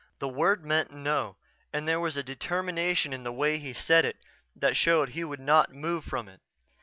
[0.17, 1.37] The word meant "No"
[1.71, 4.17] and there was a determination in the way he said it
[4.55, 6.41] that showed he would not move from it.